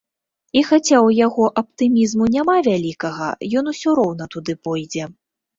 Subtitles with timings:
[0.59, 3.29] І хаця ў яго аптымізму няма вялікага,
[3.63, 5.03] ён ўсё роўна туды пойдзе.